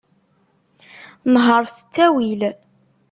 [1.33, 2.41] Nheṛ s ttawil.